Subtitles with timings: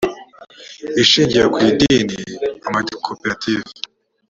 [1.03, 2.17] ishingiye ku idini
[2.67, 3.67] amakoperative